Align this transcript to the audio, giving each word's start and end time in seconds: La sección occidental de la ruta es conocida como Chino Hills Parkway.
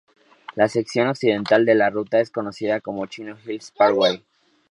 La 0.55 0.67
sección 0.67 1.09
occidental 1.09 1.63
de 1.63 1.75
la 1.75 1.91
ruta 1.91 2.19
es 2.19 2.31
conocida 2.31 2.81
como 2.81 3.05
Chino 3.05 3.37
Hills 3.45 3.69
Parkway. 3.69 4.25